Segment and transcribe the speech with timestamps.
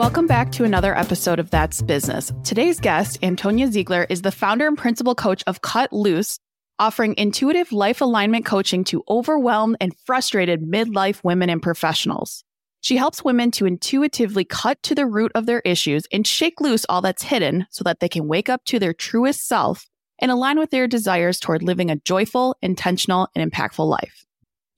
[0.00, 2.32] Welcome back to another episode of That's Business.
[2.42, 6.38] Today's guest, Antonie Ziegler, is the founder and principal coach of Cut Looze,
[6.78, 12.42] offering intuitive life alignment coaching to overwhelmed and frustrated midlife women and professionals.
[12.80, 16.86] She helps women to intuitively cut to the root of their issues and shake loose
[16.88, 19.86] all that's hidden so that they can wake up to their truest self
[20.18, 24.24] and align with their desires toward living a joyful, intentional, and impactful life.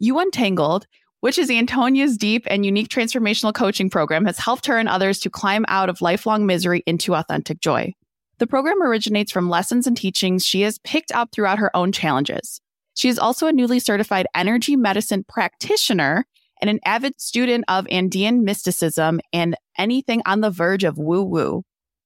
[0.01, 0.89] You Untangled,
[1.23, 5.31] which is Antonie's deep and unique transformational coaching program, has helped her and others to
[5.31, 7.95] climb out of lifelong misery into authentic joy.
[8.39, 12.61] The program originates from lessons and teachings she has picked up throughout her own challenges.
[12.95, 16.27] She is also a newly certified energy medicine practitioner
[16.61, 21.62] and an avid student of Andean mysticism and anything on the verge of woo woo.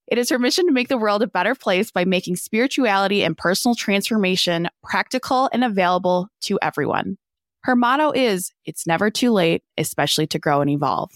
[0.09, 3.35] It is her mission to make the world a better place by making spirituality and
[3.35, 7.17] personal transformation practical and available to everyone.
[7.67, 11.11] Her motto is, It's never too late, especially to grow and evolve.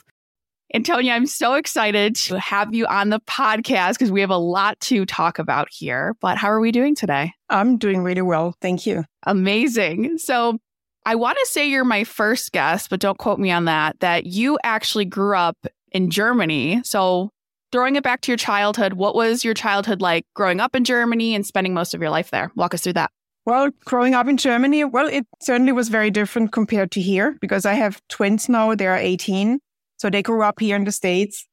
[0.74, 4.78] Antonie, I'm so excited to have you on the podcast because we have a lot
[4.80, 6.16] to talk about here.
[6.20, 7.34] But how are we doing today?
[7.50, 8.56] I'm doing really well.
[8.60, 9.04] Thank you.
[9.22, 10.18] Amazing.
[10.18, 10.58] So,
[11.06, 14.26] I want to say you're my first guest, but don't quote me on that, that
[14.26, 15.56] you actually grew up
[15.92, 16.80] in Germany.
[16.82, 17.30] So,
[17.70, 21.36] throwing it back to your childhood, what was your childhood like growing up in Germany
[21.36, 22.50] and spending most of your life there?
[22.56, 23.12] Walk us through that.
[23.50, 27.66] Well, growing up in Germany, well, it certainly was very different compared to here because
[27.66, 28.76] I have twins now.
[28.76, 29.58] They are 18.
[29.96, 31.48] So they grew up here in the States.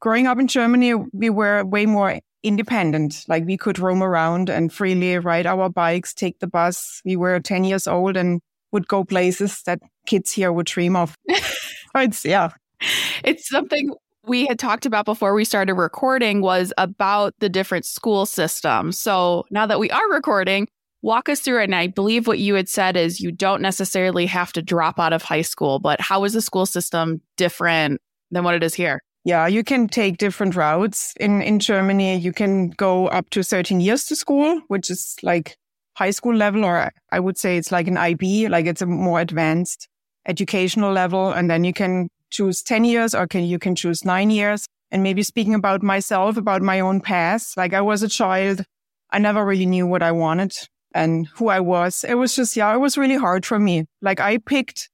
[0.00, 3.26] Growing up in Germany, we were way more independent.
[3.28, 7.02] Like we could roam around and freely ride our bikes, take the bus.
[7.04, 8.40] We were 10 years old and
[8.72, 11.14] would go places that kids here would dream of.
[11.94, 12.52] it's, yeah.
[13.22, 13.90] It's something
[14.26, 18.98] we had talked about before we started recording was about the different school systems.
[18.98, 20.68] So now that we are recording,
[21.04, 21.64] walk us through it.
[21.64, 25.12] And I believe what you had said is you don't necessarily have to drop out
[25.12, 29.02] of high school, but how is the school system different than what it is here?
[29.22, 31.12] Yeah, you can take different routes.
[31.20, 35.56] In in Germany, you can go up to 13 years to school, which is like
[35.94, 39.20] high school level, or I would say it's like an IB, like it's a more
[39.20, 39.88] advanced
[40.26, 41.32] educational level.
[41.32, 44.66] And then you can choose 10 years or can you can choose nine years.
[44.90, 48.64] And maybe speaking about myself, about my own past, like I was a child,
[49.10, 52.04] I never really knew what I wanted and who I was.
[52.08, 53.84] It was just, yeah, it was really hard for me.
[54.00, 54.88] Like I picked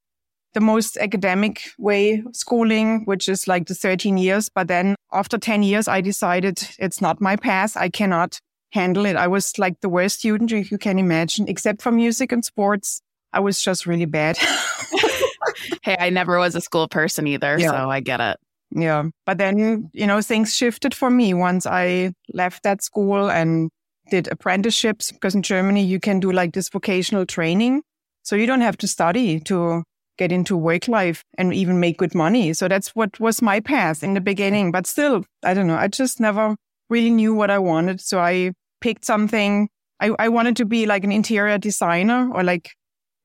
[0.55, 4.49] the most academic way schooling, which is like the 13 years.
[4.49, 7.77] But then after 10 years, I decided it's not my path.
[7.77, 8.41] I cannot
[8.73, 9.17] handle it.
[9.17, 13.03] I was like the worst student you can imagine, except for music and sports.
[13.33, 14.39] I was just really bad.
[15.83, 17.71] hey, I never was a school person either, yeah.
[17.71, 18.39] so I get it.
[18.73, 19.05] Yeah.
[19.27, 23.71] But then, you know, things shifted for me once I left that school and
[24.11, 27.83] did apprenticeships because in Germany you can do like this vocational training.
[28.23, 29.83] So you don't have to study to
[30.19, 32.53] get into work life and even make good money.
[32.53, 34.71] So that's what was my path in the beginning.
[34.71, 35.77] But still, I don't know.
[35.77, 36.57] I just never
[36.91, 38.01] really knew what I wanted.
[38.01, 39.69] So I picked something.
[39.99, 42.73] I, I wanted to be like an interior designer or like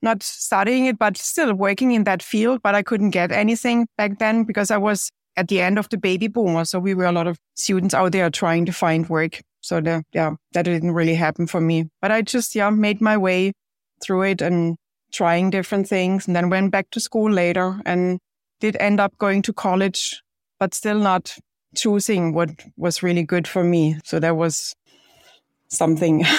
[0.02, 2.62] not studying it, but still working in that field.
[2.64, 5.98] But I couldn't get anything back then because I was at the end of the
[5.98, 6.64] baby boomer.
[6.64, 9.42] So we were a lot of students out there trying to find work.
[9.66, 11.86] So the, yeah, that didn't really happen for me.
[12.02, 13.54] But I just, yeah, made my way
[14.02, 14.78] through it and
[15.12, 18.20] trying different things and then went back to school later and
[18.60, 20.22] did end up going to college,
[20.60, 21.36] but still not
[21.76, 23.98] choosing what was really good for me.
[24.04, 24.76] So that was
[25.70, 26.26] something.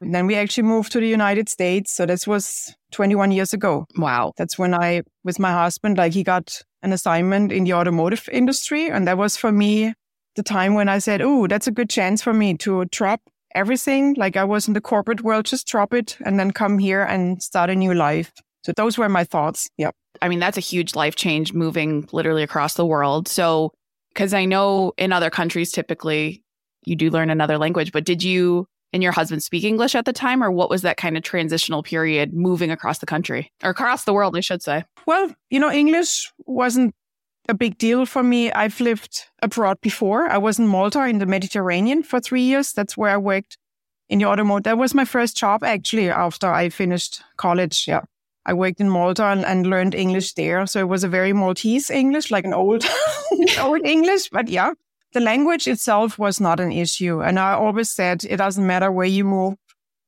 [0.00, 1.92] And then we actually moved to the United States.
[1.92, 3.86] So this was 21 years ago.
[3.96, 4.32] Wow.
[4.36, 8.88] That's when I, with my husband, like he got an assignment in the automotive industry.
[8.88, 9.94] And that was for me
[10.36, 13.20] the time when I said, Oh, that's a good chance for me to drop
[13.54, 14.14] everything.
[14.14, 17.42] Like I was in the corporate world, just drop it and then come here and
[17.42, 18.32] start a new life.
[18.64, 19.68] So those were my thoughts.
[19.78, 19.94] Yep.
[20.20, 23.28] I mean, that's a huge life change moving literally across the world.
[23.28, 23.72] So,
[24.12, 26.42] because I know in other countries, typically
[26.84, 30.12] you do learn another language, but did you and your husband speak English at the
[30.12, 34.04] time, or what was that kind of transitional period moving across the country or across
[34.04, 34.84] the world, I should say?
[35.06, 36.94] Well, you know, English wasn't
[37.48, 38.52] a big deal for me.
[38.52, 40.28] I've lived abroad before.
[40.28, 42.72] I was in Malta in the Mediterranean for three years.
[42.72, 43.56] That's where I worked
[44.08, 44.64] in the automotive.
[44.64, 47.86] That was my first job actually after I finished college.
[47.88, 48.02] Yeah.
[48.46, 50.66] I worked in Malta and, and learned English there.
[50.66, 52.84] So it was a very Maltese English, like an old,
[53.60, 54.30] old English.
[54.30, 54.72] But yeah,
[55.12, 57.22] the language itself was not an issue.
[57.22, 59.54] And I always said it doesn't matter where you move.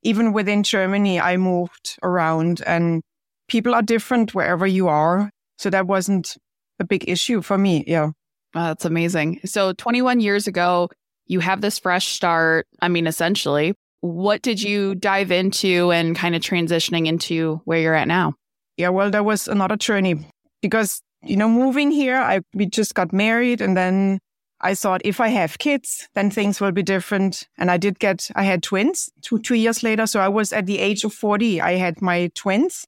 [0.03, 3.03] Even within Germany, I moved around and
[3.49, 5.31] people are different wherever you are.
[5.59, 6.37] So that wasn't
[6.81, 7.85] a big issue for me.
[7.87, 8.11] Yeah.
[8.53, 9.41] that's amazing.
[9.45, 10.89] So 21 years ago,
[11.27, 12.67] you have this fresh start.
[12.81, 17.95] I mean, essentially, what did you dive into and kind of transitioning into where you're
[17.95, 18.35] at now?
[18.77, 20.27] Yeah, well, there was another journey
[20.63, 24.21] because you know, moving here, I, we just got married and then
[24.61, 27.49] I thought if I have kids, then things will be different.
[27.59, 30.07] And I did get, I had twins two, two years later.
[30.07, 31.61] So I was at the age of 40.
[31.61, 32.87] I had my twins,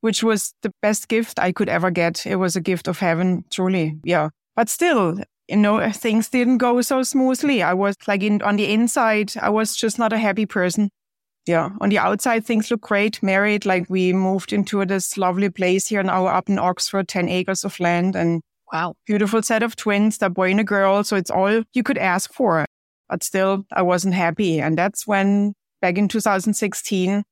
[0.00, 2.26] which was the best gift I could ever get.
[2.26, 3.98] It was a gift of heaven, truly.
[4.04, 4.30] Yeah.
[4.56, 5.18] But still,
[5.48, 7.62] you know, things didn't go so smoothly.
[7.62, 10.90] I was like in, on the inside, I was just not a happy person.
[11.46, 11.70] Yeah.
[11.80, 13.22] On the outside, things look great.
[13.22, 17.64] Married, like we moved into this lovely place here now up in Oxford, 10 acres
[17.64, 18.42] of land and
[18.72, 18.94] Wow.
[19.06, 21.02] Beautiful set of twins, a boy and a girl.
[21.04, 22.66] So it's all you could ask for.
[23.08, 24.60] But still, I wasn't happy.
[24.60, 27.22] And that's when back in 2016,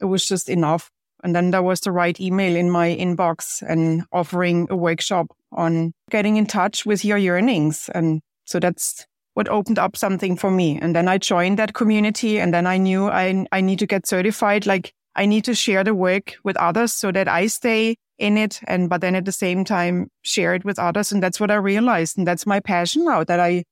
[0.00, 0.90] it was just enough.
[1.24, 5.92] And then there was the right email in my inbox and offering a workshop on
[6.10, 7.88] getting in touch with your yearnings.
[7.94, 10.78] And so that's what opened up something for me.
[10.80, 14.06] And then I joined that community and then I knew I, I need to get
[14.06, 14.66] certified.
[14.66, 18.60] Like I need to share the work with others so that I stay in it
[18.68, 21.54] and but then at the same time share it with others and that's what i
[21.54, 23.64] realized and that's my passion now that i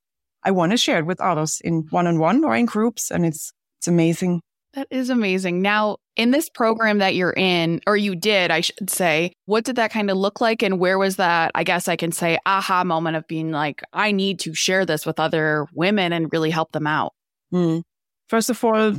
[0.43, 3.87] i want to share it with others in one-on-one or in groups and it's it's
[3.87, 4.41] amazing
[4.75, 8.91] that is amazing now in this program that you're in or you did i should
[8.91, 11.97] say what did that kind of look like and where was that i guess i
[11.97, 16.13] can say aha moment of being like i need to share this with other women
[16.13, 17.15] and really help them out
[17.53, 17.83] mm.
[18.29, 18.95] first of all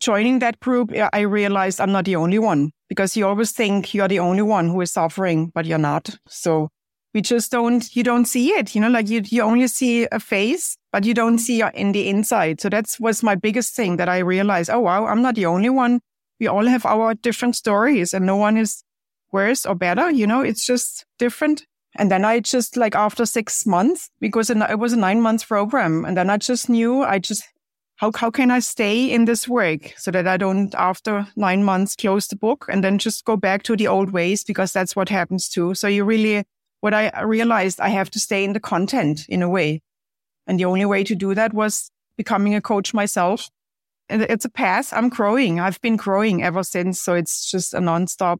[0.00, 4.08] joining that group, I realized I'm not the only one because you always think you're
[4.08, 6.18] the only one who is suffering, but you're not.
[6.26, 6.70] So
[7.14, 10.18] we just don't, you don't see it, you know, like you, you only see a
[10.18, 12.60] face, but you don't see in the inside.
[12.60, 15.70] So that was my biggest thing that I realized, oh, wow, I'm not the only
[15.70, 16.00] one.
[16.40, 18.82] We all have our different stories and no one is
[19.30, 20.10] worse or better.
[20.10, 21.66] You know, it's just different.
[21.96, 26.04] And then I just like after six months, because it was a nine month program.
[26.04, 27.44] And then I just knew I just
[28.00, 31.94] how, how can I stay in this work so that I don't, after nine months,
[31.94, 35.10] close the book and then just go back to the old ways because that's what
[35.10, 35.74] happens too.
[35.74, 36.44] So you really,
[36.80, 39.82] what I realized, I have to stay in the content in a way.
[40.46, 43.50] And the only way to do that was becoming a coach myself.
[44.10, 44.92] It's a path.
[44.92, 45.60] I'm growing.
[45.60, 47.00] I've been growing ever since.
[47.00, 48.38] So it's just a nonstop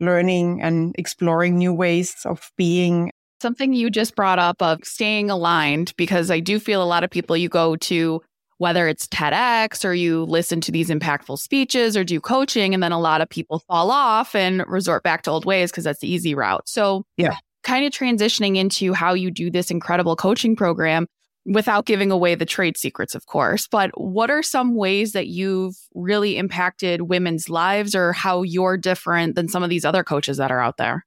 [0.00, 3.10] learning and exploring new ways of being.
[3.40, 7.10] Something you just brought up of staying aligned, because I do feel a lot of
[7.10, 8.20] people you go to
[8.58, 12.90] whether it's TEDx or you listen to these impactful speeches or do coaching, and then
[12.90, 16.12] a lot of people fall off and resort back to old ways because that's the
[16.12, 16.68] easy route.
[16.68, 21.06] So, yeah, kind of transitioning into how you do this incredible coaching program
[21.44, 23.66] without giving away the trade secrets, of course.
[23.66, 29.34] But what are some ways that you've really impacted women's lives or how you're different
[29.34, 31.06] than some of these other coaches that are out there?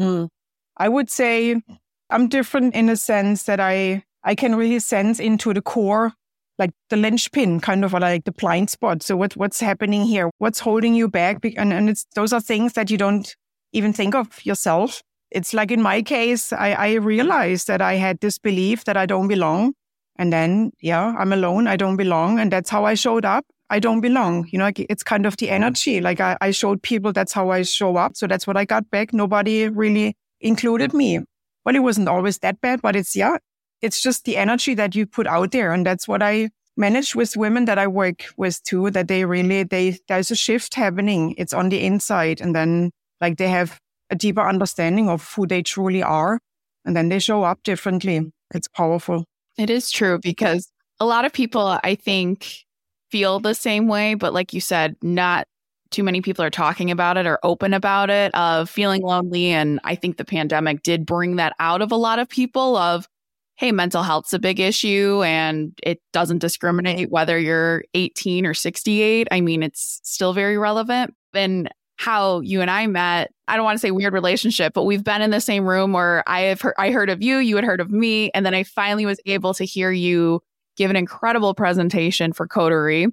[0.00, 0.28] Mm.
[0.76, 1.60] I would say
[2.08, 6.12] I'm different in a sense that I I can really sense into the core
[6.60, 9.02] like the linchpin, kind of like the blind spot.
[9.02, 10.30] So what, what's happening here?
[10.38, 11.42] What's holding you back?
[11.56, 13.34] And, and it's, those are things that you don't
[13.72, 15.02] even think of yourself.
[15.30, 19.06] It's like in my case, I, I realized that I had this belief that I
[19.06, 19.74] don't belong.
[20.16, 21.66] And then, yeah, I'm alone.
[21.66, 22.38] I don't belong.
[22.38, 23.46] And that's how I showed up.
[23.70, 24.48] I don't belong.
[24.50, 25.54] You know, it's kind of the mm-hmm.
[25.54, 26.00] energy.
[26.00, 28.16] Like I, I showed people that's how I show up.
[28.16, 29.12] So that's what I got back.
[29.12, 31.20] Nobody really included me.
[31.64, 33.36] Well, it wasn't always that bad, but it's, yeah,
[33.80, 35.72] it's just the energy that you put out there.
[35.72, 39.62] And that's what I manage with women that I work with too, that they really,
[39.62, 41.34] they, there's a shift happening.
[41.38, 42.40] It's on the inside.
[42.40, 43.78] And then like they have
[44.10, 46.40] a deeper understanding of who they truly are.
[46.84, 48.32] And then they show up differently.
[48.54, 49.24] It's powerful.
[49.58, 52.64] It is true because a lot of people, I think,
[53.10, 54.14] feel the same way.
[54.14, 55.46] But like you said, not
[55.90, 59.48] too many people are talking about it or open about it of feeling lonely.
[59.48, 63.08] And I think the pandemic did bring that out of a lot of people of,
[63.56, 69.28] hey, mental health's a big issue and it doesn't discriminate whether you're 18 or 68.
[69.30, 71.14] I mean, it's still very relevant.
[71.34, 71.68] And
[72.00, 75.20] how you and I met, I don't want to say weird relationship, but we've been
[75.20, 77.78] in the same room where I have heard, I heard of you, you had heard
[77.78, 80.40] of me, and then I finally was able to hear you
[80.78, 83.08] give an incredible presentation for Coterie.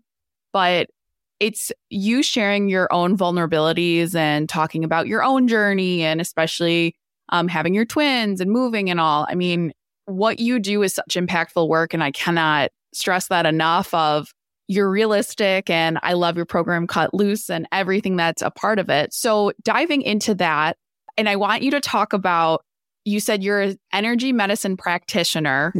[0.54, 0.88] But
[1.42, 6.96] it's you sharing your own vulnerabilities and talking about your own journey and especially
[7.28, 9.28] um, having your twins and moving and all.
[9.30, 9.74] I mean,
[10.06, 11.94] what you do is such impactful work.
[11.94, 14.34] And I cannot stress that enough of
[14.68, 18.90] you're realistic and I love your program Cut Looze and everything that's a part of
[18.90, 19.14] it.
[19.14, 20.78] So diving into that,
[21.18, 22.64] and I want you to talk about
[23.06, 25.72] you said you're an energy medicine practitioner.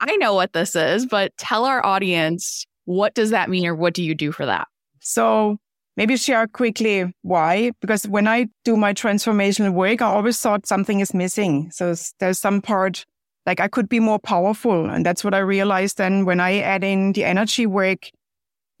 [0.00, 3.94] I know what this is, but tell our audience what does that mean or what
[3.94, 4.66] do you do for that?
[5.00, 5.58] So
[5.96, 10.98] maybe share quickly why, because when I do my transformational work, I always thought something
[10.98, 11.70] is missing.
[11.70, 13.04] So there's some part
[13.46, 14.88] like I could be more powerful.
[14.88, 18.10] And that's what I realized then when I add in the energy work,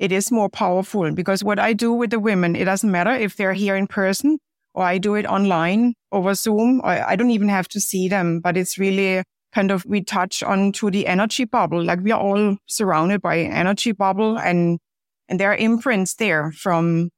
[0.02, 3.36] it is more powerful because what I do with the women, it doesn't matter if
[3.36, 4.40] they're here in person
[4.74, 6.80] or I do it online over Zoom.
[6.82, 9.22] I don't even have to see them, but it's really
[9.54, 11.84] kind of, we touch onto the energy bubble.
[11.84, 14.80] Like we are all surrounded by energy bubble and,
[15.28, 17.10] and there are imprints there from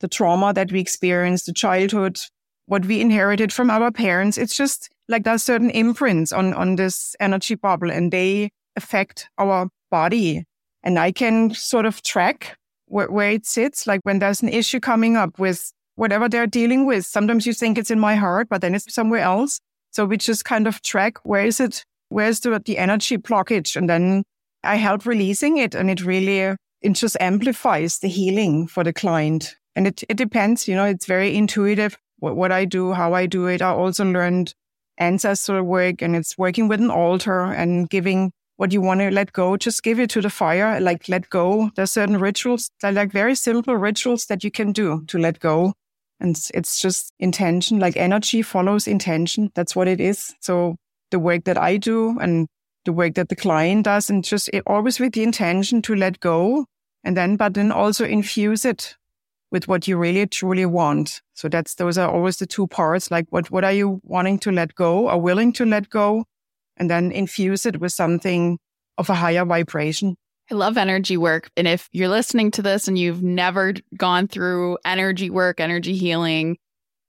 [0.00, 2.18] the trauma that we experienced, the childhood,
[2.66, 4.36] what we inherited from our parents.
[4.36, 9.28] It's just like there are certain imprints on, on this energy bubble and they affect
[9.38, 10.44] our body.
[10.82, 13.86] And I can sort of track where, where it sits.
[13.86, 17.04] Like when there's an issue coming up with whatever they're dealing with.
[17.04, 19.60] Sometimes you think it's in my heart, but then it's somewhere else.
[19.90, 21.84] So we just kind of track where is it?
[22.08, 23.76] Where's the, the energy blockage?
[23.76, 24.24] And then
[24.64, 28.92] I help releasing it and it really, uh, it just amplifies the healing for the
[28.92, 29.56] client.
[29.76, 33.26] And it, it depends, you know, it's very intuitive what, what I do, how I
[33.26, 33.62] do it.
[33.62, 34.54] I also learned
[35.00, 39.32] ancestral work and it's working with an altar and giving what you want to let
[39.32, 41.70] go, just give it to the fire, like let go.
[41.74, 45.74] There's certain rituals that like very simple rituals that you can do to let go.
[46.20, 49.50] And it's just intention, like energy follows intention.
[49.54, 50.34] That's what it is.
[50.40, 50.76] So
[51.10, 52.46] the work that I do and
[52.84, 56.20] the work that the client does and just it, always with the intention to let
[56.20, 56.66] go
[57.02, 58.96] and then, but then also infuse it
[59.50, 61.20] with what you really truly want.
[61.34, 63.10] So that's, those are always the two parts.
[63.10, 66.24] Like what, what are you wanting to let go or willing to let go?
[66.76, 68.58] And then infuse it with something
[68.98, 70.16] of a higher vibration.
[70.50, 71.50] I love energy work.
[71.56, 76.58] And if you're listening to this and you've never gone through energy work, energy healing,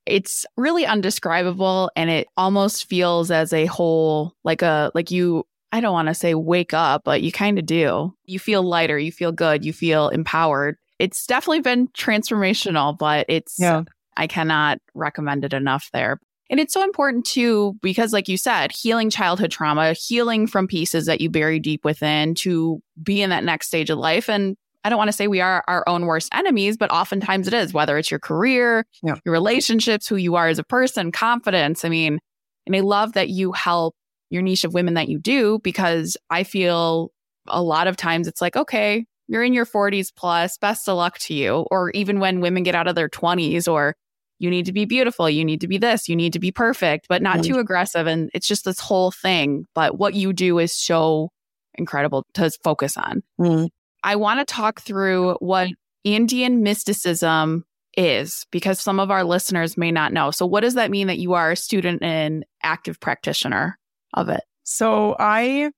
[0.05, 5.81] it's really undescribable and it almost feels as a whole like a like you I
[5.81, 8.13] don't want to say wake up, but you kind of do.
[8.25, 10.77] You feel lighter, you feel good, you feel empowered.
[10.99, 13.83] It's definitely been transformational, but it's yeah.
[14.15, 16.19] I cannot recommend it enough there.
[16.53, 21.07] And it's so important too, because like you said, healing childhood trauma, healing from pieces
[21.07, 24.29] that you bury deep within to be in that next stage of life.
[24.29, 27.55] And I don't want to say we are our own worst enemies, but oftentimes it
[27.55, 29.15] is, whether it's your career, yeah.
[29.25, 31.83] your relationships, who you are as a person, confidence.
[31.83, 32.19] I mean,
[32.67, 33.95] and I love that you help
[34.29, 37.09] your niche of women that you do because I feel
[37.47, 41.17] a lot of times it's like, okay, you're in your 40s plus, best of luck
[41.17, 41.65] to you.
[41.71, 43.95] Or even when women get out of their 20s or
[44.43, 47.07] you need to be beautiful, you need to be this, you need to be perfect,
[47.07, 48.07] but not too aggressive.
[48.07, 49.65] And it's just this whole thing.
[49.73, 51.29] But what you do is so
[51.75, 53.23] incredible to focus on.
[53.39, 53.67] Mm-hmm.
[54.03, 55.69] I want to talk through what
[56.05, 57.63] Andean mysticism
[57.95, 60.31] is because some of our listeners may not know.
[60.31, 63.79] So, what does that mean that you are a student and active practitioner
[64.13, 64.43] of it?
[64.63, 65.71] So, I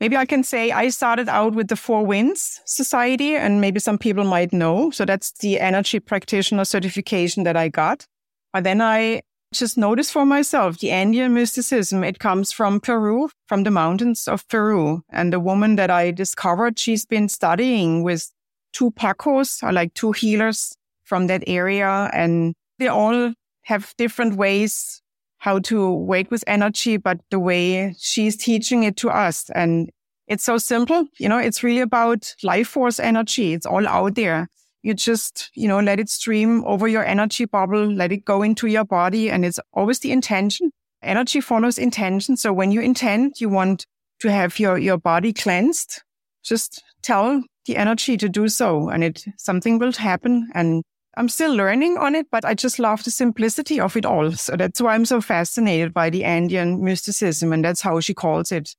[0.00, 3.98] maybe I can say I started out with the Four Winds Society, and maybe some
[3.98, 4.90] people might know.
[4.90, 8.06] So, that's the energy practitioner certification that I got.
[8.52, 12.02] But then I just noticed for myself the Andean mysticism.
[12.04, 15.02] It comes from Peru, from the mountains of Peru.
[15.10, 18.30] And the woman that I discovered, she's been studying with
[18.72, 22.10] two Pacos, or like two healers from that area.
[22.12, 25.02] And they all have different ways
[25.38, 29.50] how to work with energy, but the way she's teaching it to us.
[29.50, 29.90] And
[30.28, 31.06] it's so simple.
[31.18, 33.52] You know, it's really about life force energy.
[33.52, 34.48] It's all out there
[34.82, 38.66] you just, you know, let it stream over your energy bubble, let it go into
[38.66, 39.30] your body.
[39.30, 40.70] And it's always the intention.
[41.02, 42.36] Energy follows intention.
[42.36, 43.86] So when you intend, you want
[44.20, 46.02] to have your, your body cleansed,
[46.42, 50.48] just tell the energy to do so and it, something will happen.
[50.54, 50.82] And
[51.16, 54.32] I'm still learning on it, but I just love the simplicity of it all.
[54.32, 57.52] So that's why I'm so fascinated by the Andean mysticism.
[57.52, 58.74] And that's how she calls it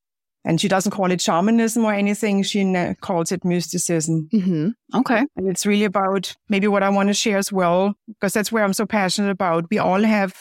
[0.46, 2.44] and she doesn't call it shamanism or anything.
[2.44, 4.30] She calls it mysticism.
[4.34, 5.00] Mm-hmm.
[5.00, 5.26] Okay.
[5.36, 8.64] And it's really about maybe what I want to share as well, because that's where
[8.64, 9.70] I'm so passionate about.
[9.70, 10.36] We all have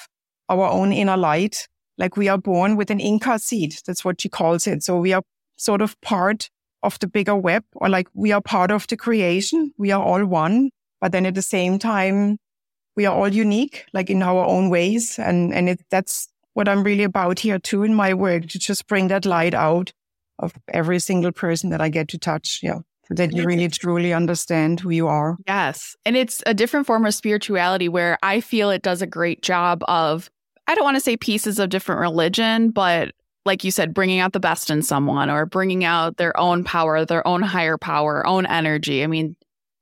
[0.48, 1.68] our own inner light.
[1.98, 3.76] Like we are born with an Inca seed.
[3.86, 4.82] That's what she calls it.
[4.82, 5.22] So we are
[5.56, 6.50] sort of part
[6.82, 9.72] of the bigger web or like we are part of the creation.
[9.78, 10.70] We are all one.
[11.00, 12.38] But then at the same time,
[12.96, 15.18] we are all unique, like in our own ways.
[15.18, 18.86] And, and it, that's what I'm really about here too in my work to just
[18.86, 19.92] bring that light out
[20.38, 22.60] of every single person that I get to touch.
[22.62, 22.80] Yeah.
[23.08, 25.36] So that you really truly understand who you are.
[25.46, 25.96] Yes.
[26.04, 29.82] And it's a different form of spirituality where I feel it does a great job
[29.88, 30.30] of,
[30.68, 33.12] I don't want to say pieces of different religion, but
[33.44, 37.04] like you said, bringing out the best in someone or bringing out their own power,
[37.04, 39.02] their own higher power, own energy.
[39.02, 39.34] I mean,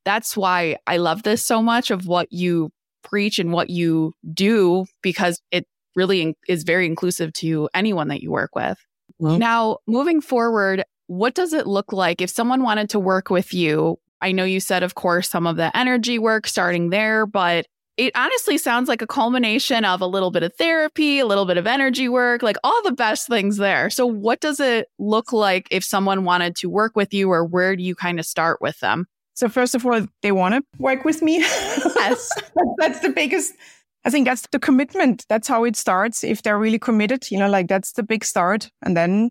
[0.03, 2.71] that's why I love this so much of what you
[3.03, 8.21] preach and what you do because it really in- is very inclusive to anyone that
[8.21, 8.77] you work with.
[9.19, 13.53] Well, now, moving forward, what does it look like if someone wanted to work with
[13.53, 13.99] you?
[14.21, 17.65] I know you said, of course, some of the energy work starting there, but
[17.97, 21.57] it honestly sounds like a culmination of a little bit of therapy, a little bit
[21.57, 23.89] of energy work, like all the best things there.
[23.89, 27.75] So, what does it look like if someone wanted to work with you, or where
[27.75, 29.07] do you kind of start with them?
[29.33, 31.39] So, first of all, they want to work with me.
[31.39, 32.29] Yes.
[32.77, 33.53] that's the biggest
[34.03, 35.25] I think that's the commitment.
[35.29, 36.23] That's how it starts.
[36.23, 38.69] If they're really committed, you know, like that's the big start.
[38.81, 39.29] And then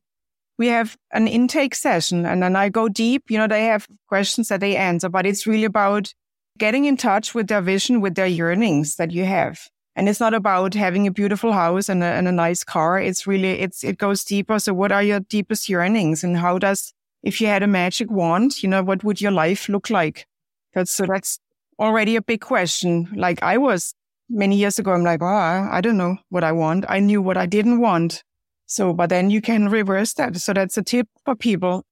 [0.59, 3.25] we have an intake session and then I go deep.
[3.31, 6.15] You know, they have questions that they answer, but it's really about
[6.59, 9.61] getting in touch with their vision, with their yearnings that you have.
[9.97, 13.01] And it's not about having a beautiful house and a, and a nice car.
[13.01, 14.59] It's really, it's, it goes deeper.
[14.59, 18.63] So what are your deepest yearnings and how does, if you had a magic wand,
[18.63, 20.27] you know, what would your life look like?
[20.75, 21.41] That's, so that's
[21.79, 23.09] already a big question.
[23.17, 23.95] Like I was
[24.31, 26.85] many years ago, I'm like, oh, I don't know what I want.
[26.89, 28.23] I knew what I didn't want.
[28.67, 30.37] So, but then you can reverse that.
[30.37, 31.85] So that's a tip for people.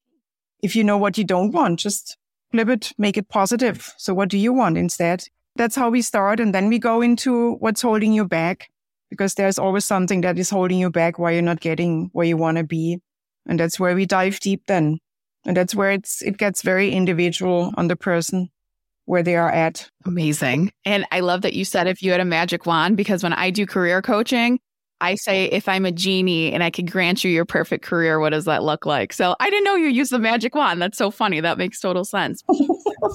[0.62, 2.16] If you know what you don't want, just
[2.52, 3.92] flip it, make it positive.
[3.99, 5.25] So what do you want instead?
[5.57, 6.40] That's how we start.
[6.40, 8.68] And then we go into what's holding you back
[9.11, 12.37] because there's always something that is holding you back why you're not getting where you
[12.37, 13.00] want to be.
[13.47, 14.99] And that's where we dive deep then.
[15.45, 18.50] And that's where it's, it gets very individual on the person
[19.09, 19.88] where they are at.
[20.05, 20.71] Amazing.
[20.85, 23.50] And I love that you said if you had a magic wand, because when I
[23.50, 24.61] do career coaching,
[25.00, 28.31] I say, if I'm a genie and I could grant you your perfect career, what
[28.31, 29.15] does that look like?
[29.15, 30.83] So I didn't know you use the magic wand.
[30.83, 31.41] That's so funny.
[31.41, 32.45] That makes total sense.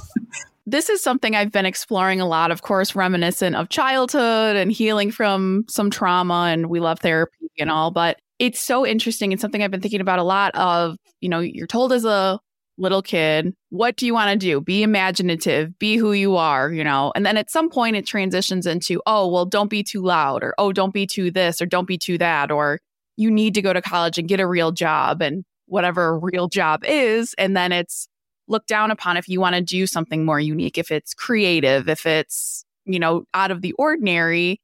[0.66, 5.12] this is something I've been exploring a lot, of course, reminiscent of childhood and healing
[5.12, 6.50] from some trauma.
[6.52, 9.32] And we love therapy and all, but it's so interesting.
[9.32, 12.40] It's something I've been thinking about a lot of, you know, you're told as a
[12.78, 14.60] little kid, what do you want to do?
[14.60, 17.12] Be imaginative, be who you are, you know?
[17.16, 20.56] And then at some point it transitions into, oh, well, don't be too loud, or
[20.58, 22.80] oh, don't be too this, or don't be too that, or
[23.16, 26.48] you need to go to college and get a real job and whatever a real
[26.48, 27.36] job is.
[27.38, 28.08] And then it's
[28.48, 32.06] looked down upon if you want to do something more unique, if it's creative, if
[32.06, 34.60] it's, you know, out of the ordinary.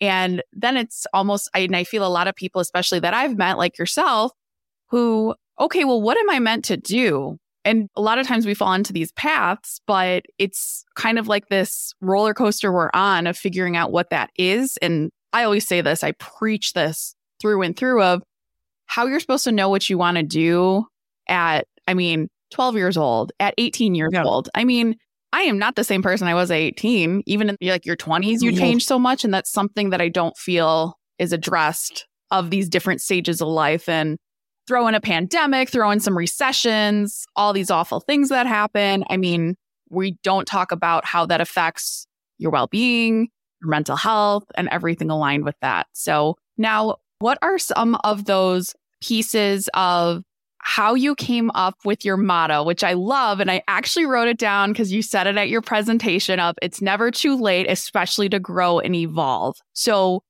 [0.00, 3.38] And then it's almost, I, and I feel a lot of people, especially that I've
[3.38, 4.32] met, like yourself,
[4.90, 7.38] who, okay, well, what am I meant to do?
[7.64, 11.48] And a lot of times we fall into these paths, but it's kind of like
[11.48, 14.76] this roller coaster we're on of figuring out what that is.
[14.82, 18.22] And I always say this, I preach this through and through of
[18.86, 20.84] how you're supposed to know what you want to do
[21.28, 24.24] at, I mean, 12 years old, at 18 years yeah.
[24.24, 24.48] old.
[24.54, 24.96] I mean,
[25.32, 27.22] I am not the same person I was at 18.
[27.26, 29.24] Even in like your 20s, you change so much.
[29.24, 33.88] And that's something that I don't feel is addressed of these different stages of life.
[33.88, 34.18] And
[34.66, 39.04] throw in a pandemic, throw in some recessions, all these awful things that happen.
[39.10, 39.56] I mean,
[39.90, 42.06] we don't talk about how that affects
[42.38, 43.28] your well being,
[43.60, 45.86] your mental health, and everything aligned with that.
[45.92, 50.22] So, now what are some of those pieces of
[50.66, 53.38] how you came up with your motto, which I love.
[53.38, 56.80] And I actually wrote it down because you said it at your presentation of it's
[56.80, 59.56] never too late, especially to grow and evolve.
[59.74, 60.22] So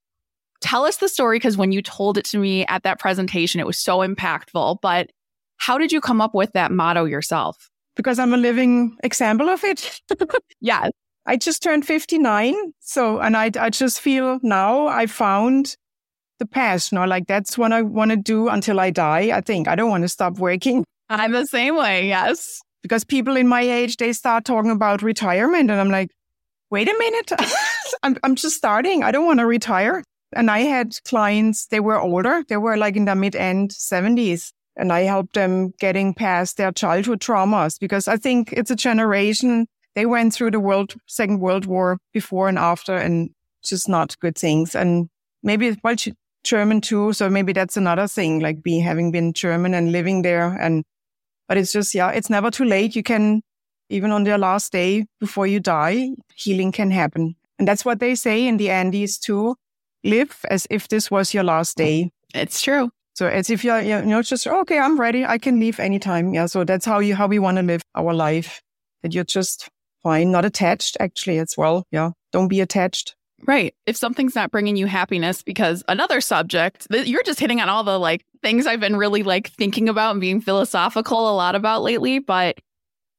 [0.65, 3.67] tell us the story because when you told it to me at that presentation, it
[3.67, 4.79] was so impactful.
[4.81, 5.11] But
[5.59, 7.71] how did you come up with that motto yourself?
[7.97, 10.01] Because I'm a living example of it.
[10.61, 10.89] yeah.
[11.27, 12.55] I just turned 59.
[12.81, 15.77] So, and I, I just feel now I found
[16.39, 19.37] the passion or like that's what I want to do until I die.
[19.37, 20.85] I think I don't want to stop working.
[21.11, 22.09] I'm the same way.
[22.09, 22.61] Yes.
[22.83, 26.11] Because people in my age, they start talking about retirement and I'm like,
[26.71, 27.33] wait a minute.
[28.03, 29.03] I'm, I'm just starting.
[29.03, 30.03] I don't want to retire.
[30.35, 34.53] And I had clients, they were older, they were like in the mid end 70s.
[34.77, 39.69] And I helped them getting past their childhood traumas because I think it's a generation.
[39.95, 43.31] They went through the world, second world war before and after and
[43.63, 44.75] just not good things.
[44.75, 45.09] And
[45.45, 45.95] maybe, well,
[46.43, 47.13] German too.
[47.13, 50.49] So maybe that's another thing, like being, having been German and living there.
[50.61, 50.85] And,
[51.47, 52.97] but it's just, yeah, it's never too late.
[52.97, 53.43] You can,
[53.91, 57.37] even on their last day before you die, healing can happen.
[57.61, 59.55] And that's what they say in the Andes too
[60.05, 62.11] live as if this was your last day.
[62.35, 62.91] It's true.
[63.15, 65.25] So as if you're, you know, just, okay, I'm ready.
[65.25, 66.35] I can leave anytime.
[66.35, 66.47] Yeah.
[66.47, 68.61] So that's how you, how we want to live our life.
[69.03, 69.69] That you're just
[70.03, 71.85] fine, not attached actually as well.
[71.91, 72.11] Yeah.
[72.33, 73.15] Don't be attached.
[73.47, 73.75] Right.
[73.87, 77.85] If something's not bringing you happiness, because another subject that you're just hitting on all
[77.85, 81.83] the like things I've been really like thinking about and being philosophical a lot about
[81.83, 82.59] lately, but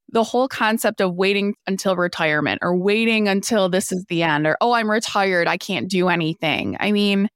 [0.10, 4.58] the whole concept of waiting until retirement or waiting until this is the end or
[4.62, 6.78] oh i'm retired i can't do anything.
[6.80, 7.30] I mean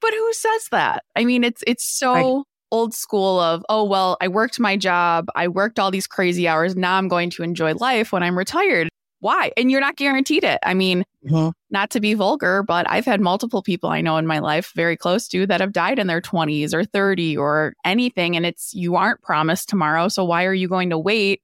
[0.00, 1.04] but who says that?
[1.14, 5.46] I mean it's it's so old school of oh well i worked my job i
[5.46, 8.88] worked all these crazy hours now i'm going to enjoy life when i'm retired.
[9.20, 9.50] Why?
[9.56, 10.58] And you're not guaranteed it.
[10.62, 11.50] I mean mm-hmm.
[11.70, 14.96] not to be vulgar but i've had multiple people i know in my life very
[14.96, 18.96] close to that have died in their 20s or 30 or anything and it's you
[18.96, 21.40] aren't promised tomorrow so why are you going to wait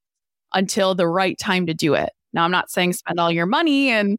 [0.54, 2.10] until the right time to do it.
[2.32, 4.18] Now, I'm not saying spend all your money and,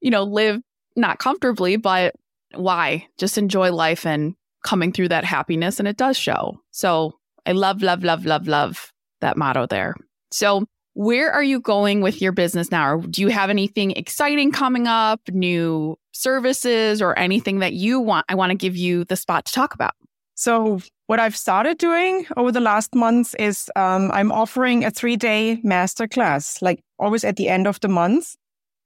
[0.00, 0.60] you know, live
[0.96, 2.14] not comfortably, but
[2.54, 3.06] why?
[3.18, 5.78] Just enjoy life and coming through that happiness.
[5.78, 6.58] And it does show.
[6.70, 7.14] So
[7.46, 9.94] I love, love, love, love, love that motto there.
[10.30, 12.94] So, Where are you going with your business now?
[12.94, 18.26] Or do you have anything exciting coming up, new services, or anything that you want?
[18.28, 19.92] I want to give you the spot to talk about.
[20.38, 25.16] So, what I've started doing over the last months is um, I'm offering a three
[25.16, 28.36] day masterclass, like always at the end of the month.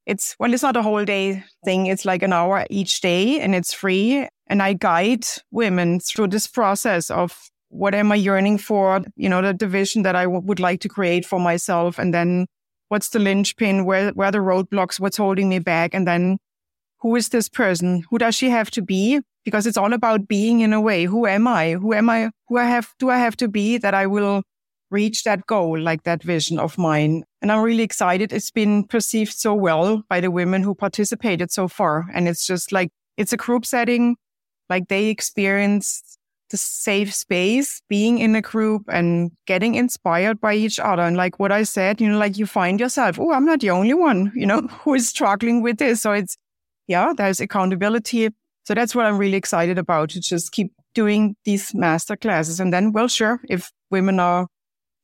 [0.07, 1.88] It's, well, it's not a whole day thing.
[1.88, 4.27] It's like an hour each day and it's free.
[4.47, 7.38] And I guide women through this process of
[7.69, 9.03] what am I yearning for?
[9.17, 11.99] You know, the division that I w- would like to create for myself.
[11.99, 12.47] And then
[12.88, 13.85] what's the linchpin?
[13.85, 14.99] Where, where the roadblocks?
[14.99, 15.93] What's holding me back?
[15.93, 16.38] And then
[17.01, 18.05] who is this person?
[18.09, 19.21] Who does she have to be?
[19.44, 21.05] Because it's all about being in a way.
[21.05, 21.72] Who am I?
[21.72, 22.31] Who am I?
[22.48, 24.42] Who I have, do I have to be that I will
[24.90, 27.24] reach that goal, like that vision of mine?
[27.40, 28.33] And I'm really excited.
[28.33, 32.07] It's been perceived so well by the women who participated so far.
[32.14, 34.16] And it's just like, it's a group setting.
[34.68, 36.18] Like they experience
[36.52, 41.02] the safe space, being in a group and getting inspired by each other.
[41.02, 43.70] And like what I said, you know, like you find yourself, oh, I'm not the
[43.70, 46.02] only one, you know, who is struggling with this.
[46.02, 46.37] So it's,
[46.87, 48.28] yeah, there's accountability.
[48.64, 52.61] So that's what I'm really excited about to just keep doing these master classes.
[52.61, 54.46] And then, well, sure, if women are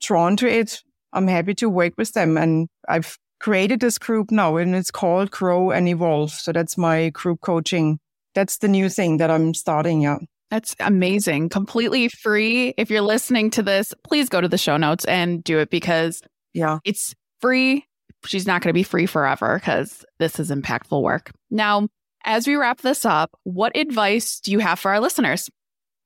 [0.01, 2.37] drawn to it, I'm happy to work with them.
[2.37, 6.33] And I've created this group now and it's called Grow and Evolve.
[6.33, 7.99] So that's my group coaching.
[8.35, 10.03] That's the new thing that I'm starting.
[10.03, 10.19] Yeah.
[10.51, 11.51] That's amazing.
[11.51, 12.75] Completely free.
[12.79, 16.23] If you're listening to this, please go to the show notes and do it because
[16.55, 17.85] yeah, it's free.
[18.25, 21.31] She's not going to be free forever because this is impactful work.
[21.51, 21.89] Now,
[22.25, 25.49] as we wrap this up, what advice do you have for our listeners?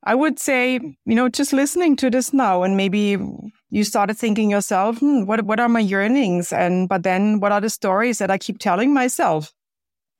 [0.05, 3.17] I would say, you know, just listening to this now and maybe
[3.71, 6.53] you started thinking yourself, hmm, what, what are my yearnings?
[6.53, 9.53] And, but then what are the stories that I keep telling myself?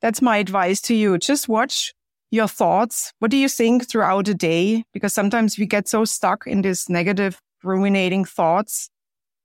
[0.01, 1.19] That's my advice to you.
[1.19, 1.93] Just watch
[2.31, 3.13] your thoughts.
[3.19, 4.85] What do you think throughout the day?
[4.93, 8.89] Because sometimes we get so stuck in this negative, ruminating thoughts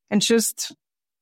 [0.09, 0.71] and just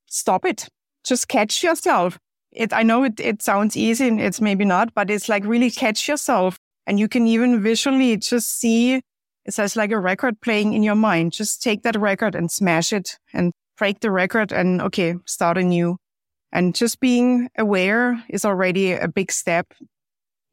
[0.06, 0.68] stop it.
[1.04, 2.18] Just catch yourself.
[2.56, 5.70] It, I know it, it sounds easy and it's maybe not, but it's like really
[5.70, 6.58] catch yourself.
[6.86, 9.02] And you can even visually just see
[9.44, 11.32] it says like a record playing in your mind.
[11.32, 15.98] Just take that record and smash it and break the record and okay, start anew.
[16.52, 19.72] And just being aware is already a big step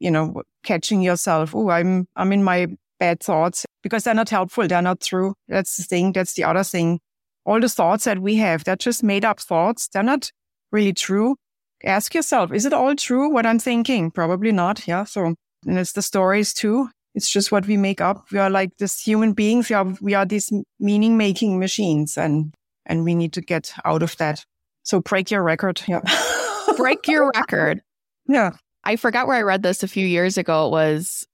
[0.04, 1.54] you know, catching yourself.
[1.54, 2.68] Oh, I'm, I'm in my
[3.00, 4.66] bad thoughts because they're not helpful.
[4.68, 5.34] They're not true.
[5.48, 6.12] That's the thing.
[6.12, 7.00] That's the other thing.
[7.46, 9.88] All the thoughts that we have, they're just made up thoughts.
[9.88, 10.30] They're not
[10.72, 11.36] really true.
[11.84, 14.10] Ask yourself, is it all true what I'm thinking?
[14.10, 14.86] Probably not.
[14.86, 15.04] Yeah.
[15.04, 15.34] So,
[15.66, 16.88] and it's the stories too.
[17.14, 18.24] It's just what we make up.
[18.32, 19.68] We are like this human beings.
[19.68, 22.52] We are, we are these meaning making machines and,
[22.86, 24.44] and we need to get out of that.
[24.82, 25.80] So break your record.
[25.86, 26.00] Yeah.
[26.76, 27.80] break your record.
[28.26, 28.52] Yeah.
[28.84, 30.66] I forgot where I read this a few years ago.
[30.66, 31.26] It was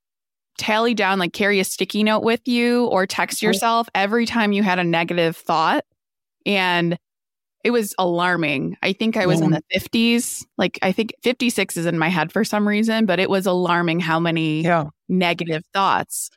[0.58, 4.62] tally down, like carry a sticky note with you or text yourself every time you
[4.62, 5.84] had a negative thought.
[6.44, 6.98] And
[7.62, 8.76] it was alarming.
[8.82, 9.46] I think I was yeah.
[9.46, 10.44] in the 50s.
[10.56, 14.00] Like, I think 56 is in my head for some reason, but it was alarming
[14.00, 14.84] how many yeah.
[15.08, 16.30] negative thoughts.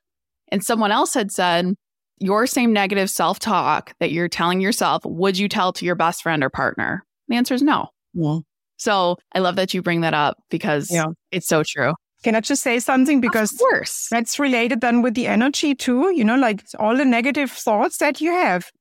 [0.49, 1.75] And someone else had said,
[2.19, 6.23] your same negative self talk that you're telling yourself, would you tell to your best
[6.23, 7.05] friend or partner?
[7.27, 7.89] The answer is no.
[8.13, 8.39] Yeah.
[8.77, 11.07] So I love that you bring that up because yeah.
[11.31, 11.93] it's so true.
[12.23, 13.19] Can I just say something?
[13.19, 14.07] Because of course.
[14.09, 16.13] that's related then with the energy too.
[16.15, 18.71] You know, like all the negative thoughts that you have,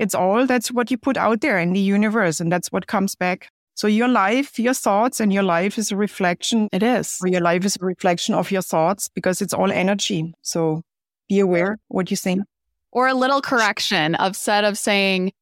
[0.00, 3.14] it's all that's what you put out there in the universe and that's what comes
[3.14, 3.50] back.
[3.74, 6.68] So your life, your thoughts and your life is a reflection.
[6.72, 7.18] It is.
[7.24, 10.34] Your life is a reflection of your thoughts because it's all energy.
[10.42, 10.82] So
[11.28, 12.42] be aware what you think.
[12.90, 15.32] Or a little correction of set of saying,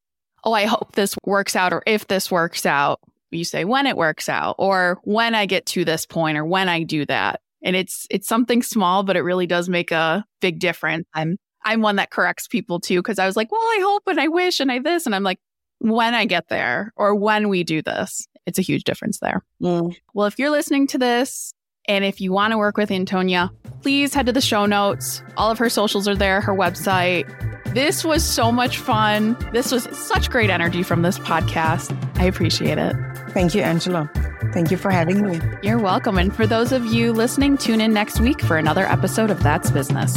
[0.45, 3.97] Oh, I hope this works out or if this works out you say when it
[3.97, 7.41] works out or when I get to this point or when I do that.
[7.63, 11.07] And it's it's something small, but it really does make a big difference.
[11.13, 14.21] I'm I'm one that corrects people too because I was like, well, I hope and
[14.21, 15.39] I wish and I this and I'm like,
[15.79, 19.45] when I get there or when we do this, it's a huge difference there.
[19.63, 19.95] Mm.
[20.15, 21.53] Well, if you're listening to this
[21.87, 23.39] and if you want to work with Antonie,
[23.83, 25.23] please head to the show notes.
[25.37, 27.27] All of her socials are there, her website.
[27.75, 29.37] This was so much fun.
[29.53, 31.95] This was such great energy from this podcast.
[32.19, 32.97] I appreciate it.
[33.31, 34.11] Thank you, Angela.
[34.53, 35.41] Thank you for having me.
[35.63, 36.17] You're welcome.
[36.19, 39.71] And for those of you listening, tune in next week for another episode of That's
[39.71, 40.17] Business.